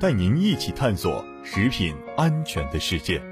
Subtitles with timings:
[0.00, 3.22] 带您一起探索食品安全的世界。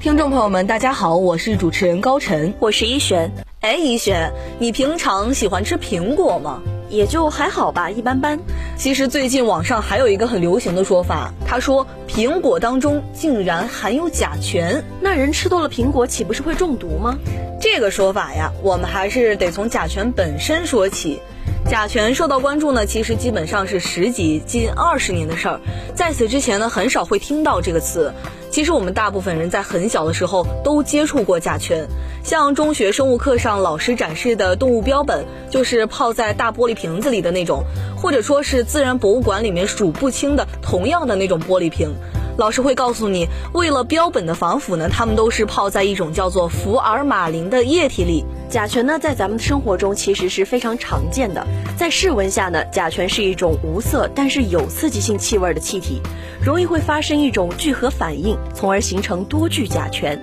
[0.00, 3.30] 听众朋友们，大家好，我是主持人高晨，我是一璇。
[3.60, 6.62] 哎，一璇，你平常喜欢吃苹果吗？
[6.88, 8.38] 也就还好吧，一般般。
[8.74, 17.18] 其实最近网上还有一个很流行的说法，他说苹果当中竟然含有甲醛，那人吃多了苹果岂不是会中毒吗？
[17.60, 21.20] 这个说法呀，我们还是得从甲醛本身说起。
[21.68, 25.60] 甲醛受到关注呢，其实基本上是十几近二十年的事儿，
[25.94, 28.14] 在此之前呢，很少会听到这个词。
[28.50, 31.88] 其实我们大部分人在很小的时候都接触过甲醛，
[32.22, 37.64] 像中学生物课上老师展示的动物标本，就是泡在大玻璃瓶子里的那种，
[37.96, 41.92] 或者说是自然博物馆里面数不清的同样的那种玻璃瓶。
[42.38, 48.24] 老师会告诉你，为了标本的防腐呢，它们都是泡在一种叫做福尔马林的液体里。
[48.48, 51.44] 甲醛呢，在咱们的生活中其实是非常常见的。
[51.76, 56.00] 在室温下呢，甲醛是一种无色但是有刺激性气味的气体，
[56.40, 60.16] 容易会发生一种聚合反应，从而形成多聚甲醛。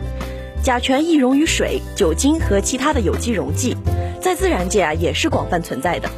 [0.63, 3.75] 甲醛易溶于水、酒精和其他的有机溶剂，
[4.21, 6.09] 在自然界啊也是广泛存在的。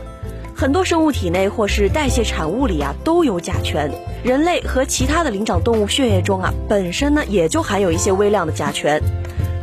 [0.57, 3.91] 很多生物体内或是代谢产物里啊都有甲醛。
[4.23, 8.99] 人类和其他的灵长动物血液中啊，本身呢也就含有一些微量的甲醛。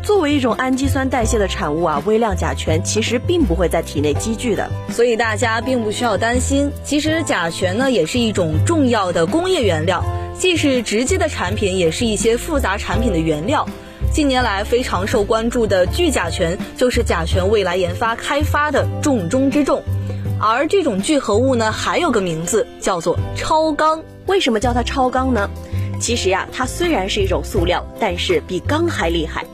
[0.05, 6.71] 作为一种氨基酸代谢的产物啊，微量甲醛其实并不会在体内积聚的，所以大家并不需要担心。
[6.85, 10.05] 其实甲醛呢也是一种重要的工业原料，
[10.39, 13.67] 既是直接的产品，也是一些复杂产品的原料。
[14.13, 19.83] 近年来非常受关注的聚甲醛，就是甲醛未来研发开发的重中之重。
[20.41, 24.03] 而这种聚合物呢，还有个名字叫做超钢。
[24.27, 25.49] 为什么叫它超钢呢？
[26.01, 29.45] 其实呀，它虽然是一种塑料，但是比钢还厉害。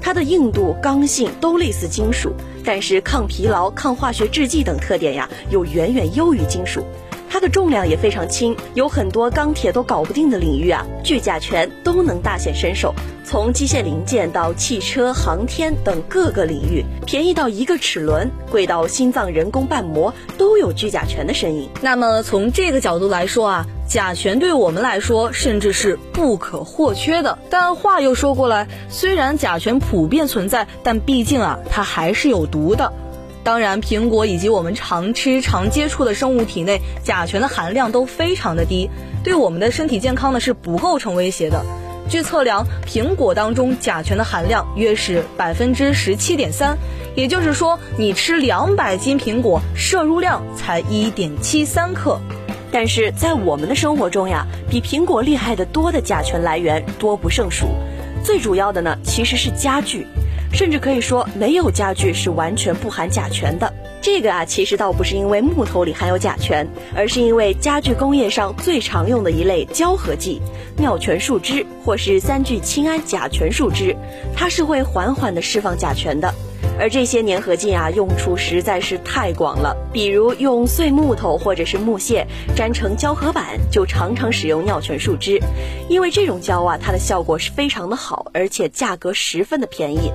[0.00, 2.32] 它的硬度、刚性都类似金属，
[2.64, 6.82] 但是抗疲劳、抗化学制剂等特点呀，又远远优于金属。
[7.30, 12.94] 它的重量也非常轻，有很多钢铁都搞不定的领域啊，聚甲醛都能大显身手。
[13.24, 21.68] 从机械零件到汽车、航天等各个领域，便宜到一个齿轮，贵到心脏人工瓣膜，都有聚甲醛的身影。
[21.82, 27.38] 那么从这个角度来说啊，甲醛对我们来说甚至是不可或缺的。
[27.50, 32.90] 但话又说过来，虽然甲醛普遍存在，但毕竟啊，它还是有毒的。
[33.48, 38.90] 当然，苹果以及我们常吃、常接触的生物体内甲醛的含量都非常的低，
[39.24, 41.64] 对我们的身体健康呢是不构成威胁的。
[42.10, 46.76] 据测量，苹果当中甲醛的含量约是百分之十七点三，
[47.16, 52.20] 也就是说，你吃两百斤苹果，摄入量才一点七三克。
[52.70, 57.68] 但是在我们的生活中呀，比苹果厉害的多的甲醛来源多不胜数，
[58.22, 60.06] 最主要的呢其实是家具。
[60.52, 63.72] 甚至可以说，没有家具是完全不含甲醛的。
[64.00, 70.40] 这个啊，其实倒不是因为木头里含有甲醛，而是因为家具工业上最常用的一类胶合剂——
[70.78, 73.96] 尿醛树脂或是三聚氰胺甲醛树脂，
[74.36, 76.32] 它是会缓缓的释放甲醛的。
[76.80, 79.76] 而这些粘合剂啊，用处实在是太广了。
[79.92, 85.40] 比如用碎木头或者是木屑粘成胶合板，就常常使用尿醛树脂，
[85.88, 90.12] 因为这种胶啊，它的效果是非常的好，而且价格十分的便宜。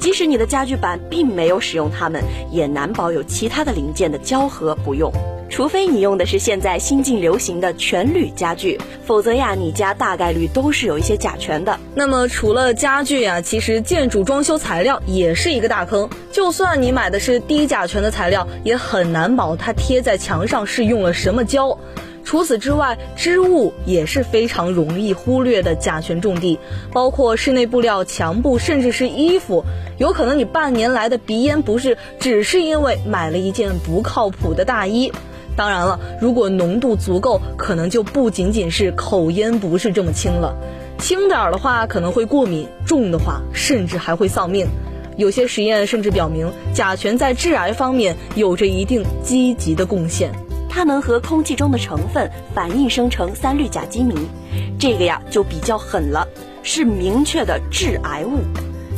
[0.00, 5.12] 即使你的家具板并没有使用它们，也难保有其他的零件的胶合不用。
[5.50, 11.78] 除非你用的是现在新近流行的全铝家具，否则呀，你家大概率都是有一些甲醛的。
[11.94, 16.08] 那么除了家具呀，其实建筑装修材料也是一个大坑。
[16.30, 21.76] 就算你买的是低甲醛的材料，也很难保它贴在墙上是用了什么胶。
[22.24, 26.58] 除此之外，织物也是非常容易忽略的甲醛重地，
[26.92, 29.64] 包括室内布料、墙布，甚至是衣服。
[29.98, 35.12] 有可能你半年来的鼻炎不是只是因为买了一件不靠谱的大衣。
[35.56, 40.54] 当然了，如果浓度足够，可能就不仅仅是口烟不是这么轻了。
[40.98, 44.68] 轻点儿的话可能会过敏，重的话甚至还会丧命。
[45.16, 50.30] 有些实验甚至表明，甲醛在致癌方面有着一定积极的贡献。
[50.70, 54.14] 它能和空气中的成分反应生成三氯甲基醚，
[54.78, 56.26] 这个呀就比较狠了，
[56.62, 58.38] 是明确的致癌物。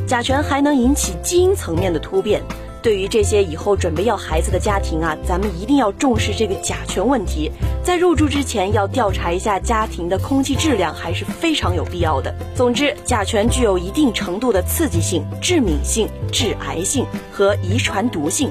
[0.07, 2.43] 甲醛还能引起基因层面的突变，
[2.83, 7.51] 对于这些以后准备要孩子的家庭啊，咱们一定要重视这个甲醛问题，
[7.83, 12.35] 在入住之前要调查一下家庭的空气质量，还是非常有必要的。
[12.55, 18.51] 总之，甲醛具有一定程度的刺激性、致敏性、致癌性和遗传毒性，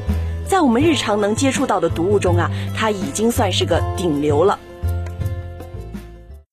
[0.52, 4.60] 在我们日常能接触到的毒物中啊，它已经算是个顶流了。